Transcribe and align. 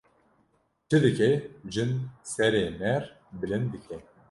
Çi 0.89 0.97
dike 1.03 1.29
jin 1.73 1.91
serê 2.31 2.65
mêr 2.79 3.03
bilind 3.39 3.67
dike 3.73 3.97